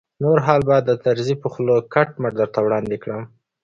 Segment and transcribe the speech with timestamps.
[0.23, 3.21] نور حال به د طرزي په خوله کټ مټ درته وړاندې کړم.